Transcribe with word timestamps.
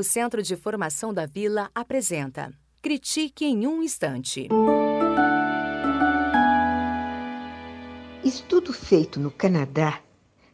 O 0.00 0.02
Centro 0.02 0.42
de 0.42 0.56
Formação 0.56 1.12
da 1.12 1.26
Vila 1.26 1.70
apresenta 1.74 2.50
Critique 2.80 3.44
em 3.44 3.66
um 3.66 3.82
Instante. 3.82 4.48
Estudo 8.24 8.72
feito 8.72 9.20
no 9.20 9.30
Canadá, 9.30 10.00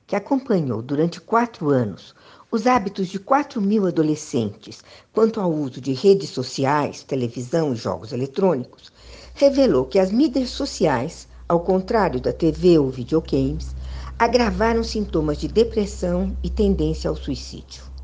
que 0.04 0.17
acompanhou 0.17 0.82
durante 0.82 1.21
quatro 1.21 1.71
anos 1.71 2.12
os 2.51 2.67
hábitos 2.67 3.06
de 3.06 3.21
4 3.21 3.62
mil 3.62 3.87
adolescentes 3.87 4.82
quanto 5.13 5.40
ao 5.40 5.53
uso 5.53 5.81
de 5.81 5.92
redes 5.92 6.31
sociais, 6.31 7.04
televisão 7.04 7.72
e 7.72 7.76
jogos 7.76 8.10
eletrônicos, 8.10 8.92
revelou 9.33 9.85
que 9.85 10.01
as 10.01 10.10
mídias 10.10 10.51
sociais, 10.51 11.28
ao 11.49 11.60
contrário 11.60 12.21
da 12.21 12.33
TV 12.33 12.81
ou 12.81 12.90
videogames, 12.90 13.76
agravaram 14.19 14.83
sintomas 14.83 15.38
de 15.38 15.47
depressão 15.47 16.37
e 16.42 16.51
tendência 16.51 17.09
ao 17.09 17.15
suicídio. 17.15 17.95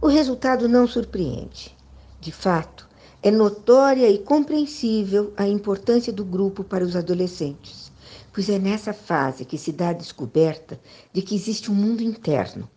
O 0.00 0.06
resultado 0.06 0.68
não 0.68 0.86
surpreende. 0.86 1.76
De 2.20 2.30
fato, 2.30 2.88
é 3.20 3.32
notória 3.32 4.08
e 4.08 4.16
compreensível 4.16 5.32
a 5.36 5.48
importância 5.48 6.12
do 6.12 6.24
grupo 6.24 6.62
para 6.62 6.84
os 6.84 6.94
adolescentes, 6.94 7.90
pois 8.32 8.48
é 8.48 8.60
nessa 8.60 8.92
fase 8.92 9.44
que 9.44 9.58
se 9.58 9.72
dá 9.72 9.88
a 9.88 9.92
descoberta 9.92 10.80
de 11.12 11.20
que 11.20 11.34
existe 11.34 11.68
um 11.68 11.74
mundo 11.74 12.00
interno, 12.00 12.70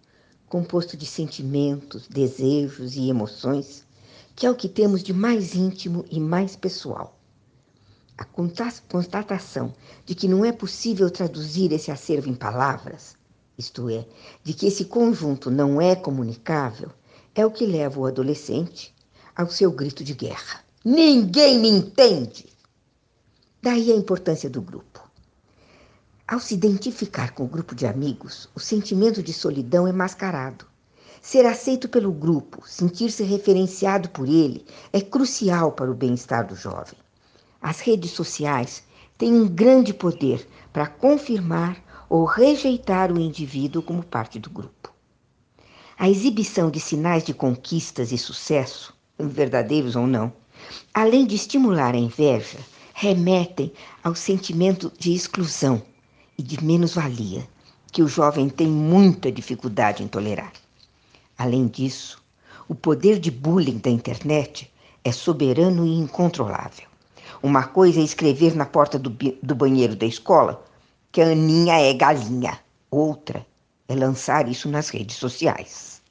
composto 0.49 0.97
de 0.97 1.05
sentimentos, 1.05 2.07
desejos 2.07 2.95
e 2.95 3.07
emoções, 3.07 3.85
que 4.35 4.47
é 4.47 4.49
o 4.49 4.55
que 4.55 4.67
temos 4.67 5.03
de 5.03 5.13
mais 5.13 5.53
íntimo 5.53 6.03
e 6.09 6.19
mais 6.19 6.55
pessoal. 6.55 7.19
A 8.17 8.25
constatação 8.25 9.75
de 10.07 10.15
que 10.15 10.27
não 10.27 10.43
é 10.43 10.51
possível 10.51 11.07
traduzir 11.11 11.71
esse 11.71 11.91
acervo 11.91 12.29
em 12.29 12.35
palavras, 12.35 13.15
isto 13.55 13.89
é, 13.89 14.07
de 14.43 14.55
que 14.55 14.65
esse 14.65 14.85
conjunto 14.85 15.51
não 15.51 15.79
é 15.79 15.95
comunicável, 15.95 16.89
é 17.33 17.45
o 17.45 17.51
que 17.51 17.65
leva 17.65 17.99
o 17.99 18.05
adolescente 18.05 18.93
ao 19.35 19.49
seu 19.49 19.71
grito 19.71 20.03
de 20.03 20.13
guerra. 20.13 20.61
Ninguém 20.83 21.59
me 21.59 21.69
entende! 21.69 22.45
Daí 23.61 23.91
a 23.91 23.95
importância 23.95 24.49
do 24.49 24.61
grupo. 24.61 24.99
Ao 26.27 26.39
se 26.39 26.53
identificar 26.53 27.31
com 27.33 27.43
o 27.43 27.47
grupo 27.47 27.75
de 27.75 27.85
amigos, 27.85 28.49
o 28.55 28.59
sentimento 28.59 29.21
de 29.21 29.33
solidão 29.33 29.87
é 29.87 29.91
mascarado. 29.91 30.65
Ser 31.21 31.45
aceito 31.45 31.87
pelo 31.87 32.11
grupo, 32.11 32.67
sentir-se 32.67 33.23
referenciado 33.23 34.09
por 34.09 34.27
ele, 34.27 34.65
é 34.91 34.99
crucial 34.99 35.71
para 35.71 35.91
o 35.91 35.95
bem-estar 35.95 36.47
do 36.47 36.55
jovem. 36.55 36.97
As 37.61 37.79
redes 37.79 38.11
sociais 38.11 38.83
têm 39.17 39.33
um 39.33 39.47
grande 39.47 39.93
poder 39.93 40.47
para 40.73 40.87
confirmar 40.87 41.77
ou 42.09 42.25
rejeitar 42.25 43.11
o 43.11 43.19
indivíduo 43.19 43.83
como 43.83 44.03
parte 44.03 44.39
do 44.39 44.49
grupo. 44.49 44.80
A 46.01 46.09
exibição 46.09 46.71
de 46.71 46.79
sinais 46.79 47.23
de 47.23 47.31
conquistas 47.31 48.11
e 48.11 48.17
sucesso, 48.17 48.91
verdadeiros 49.19 49.95
ou 49.95 50.07
não, 50.07 50.33
além 50.91 51.27
de 51.27 51.35
estimular 51.35 51.93
a 51.93 51.97
inveja, 51.99 52.57
remetem 52.91 53.71
ao 54.03 54.15
sentimento 54.15 54.91
de 54.97 55.13
exclusão 55.13 55.79
e 56.39 56.41
de 56.41 56.65
menos-valia, 56.65 57.47
que 57.91 58.01
o 58.01 58.07
jovem 58.07 58.49
tem 58.49 58.65
muita 58.65 59.31
dificuldade 59.31 60.01
em 60.01 60.07
tolerar. 60.07 60.51
Além 61.37 61.67
disso, 61.67 62.19
o 62.67 62.73
poder 62.73 63.19
de 63.19 63.29
bullying 63.29 63.77
da 63.77 63.91
internet 63.91 64.73
é 65.03 65.11
soberano 65.11 65.85
e 65.85 65.93
incontrolável. 65.93 66.87
Uma 67.43 67.65
coisa 67.67 67.99
é 67.99 68.03
escrever 68.03 68.55
na 68.55 68.65
porta 68.65 68.97
do, 68.97 69.11
do 69.11 69.53
banheiro 69.53 69.95
da 69.95 70.07
escola 70.07 70.65
que 71.11 71.21
a 71.21 71.27
Aninha 71.27 71.79
é 71.79 71.93
galinha. 71.93 72.59
Outra 72.89 73.45
é 73.91 73.95
lançar 73.95 74.47
isso 74.47 74.69
nas 74.69 74.89
redes 74.89 75.17
sociais. 75.17 76.01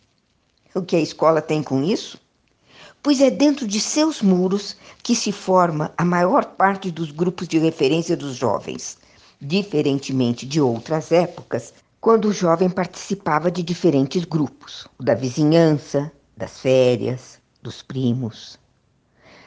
O 0.74 0.82
que 0.82 0.94
a 0.94 1.00
escola 1.00 1.40
tem 1.40 1.62
com 1.62 1.82
isso? 1.82 2.20
Pois 3.02 3.20
é 3.20 3.30
dentro 3.30 3.66
de 3.66 3.80
seus 3.80 4.20
muros 4.20 4.76
que 5.02 5.16
se 5.16 5.32
forma 5.32 5.92
a 5.96 6.04
maior 6.04 6.44
parte 6.44 6.90
dos 6.90 7.10
grupos 7.10 7.48
de 7.48 7.58
referência 7.58 8.16
dos 8.16 8.36
jovens, 8.36 8.98
diferentemente 9.40 10.44
de 10.44 10.60
outras 10.60 11.10
épocas, 11.10 11.72
quando 12.00 12.26
o 12.26 12.32
jovem 12.32 12.68
participava 12.68 13.50
de 13.50 13.62
diferentes 13.62 14.24
grupos, 14.24 14.86
o 14.98 15.02
da 15.02 15.14
vizinhança, 15.14 16.12
das 16.36 16.60
férias, 16.60 17.40
dos 17.62 17.82
primos. 17.82 18.58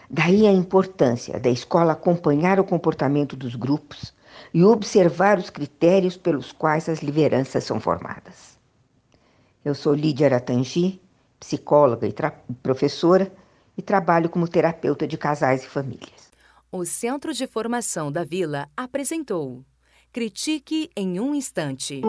Daí 0.10 0.48
a 0.48 0.52
importância 0.52 1.40
da 1.40 1.50
escola 1.50 1.94
acompanhar 1.94 2.60
o 2.60 2.64
comportamento 2.64 3.36
dos 3.36 3.56
grupos 3.56 4.14
e 4.54 4.64
observar 4.64 5.38
os 5.38 5.50
critérios 5.50 6.18
pelos 6.18 6.52
quais 6.52 6.90
as 6.90 7.00
lideranças 7.00 7.64
são 7.64 7.80
formadas. 7.80 8.58
Eu 9.64 9.76
sou 9.76 9.94
Lídia 9.94 10.28
Aratangi, 10.28 11.00
psicóloga 11.40 12.08
e 12.08 12.14
professora, 12.62 13.32
e 13.78 13.82
trabalho 13.82 14.30
como 14.30 14.48
terapeuta 14.48 15.08
de 15.08 15.18
casais 15.18 15.64
e 15.64 15.68
famílias. 15.68 16.32
O 16.72 16.86
Centro 16.86 17.34
de 17.34 17.48
Formação 17.48 18.12
da 18.12 18.24
Vila 18.24 18.68
apresentou 18.76 19.64
Critique 20.12 20.90
em 20.96 21.20
um 21.20 21.34
Instante. 21.34 22.02